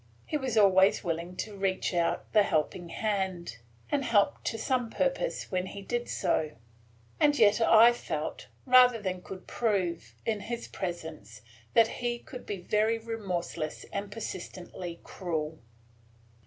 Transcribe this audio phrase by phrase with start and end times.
[0.25, 3.57] He was always willing to reach out the helping hand,
[3.91, 6.53] and helped to some purpose when he did so;
[7.19, 11.41] and yet I felt, rather than could prove, in his presence,
[11.75, 15.59] that he could be very remorseless and persistently cruel.